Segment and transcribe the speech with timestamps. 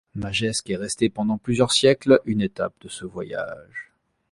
[0.15, 3.91] Magescq est restée pendant plusieurs siècles une étape de ce voyage.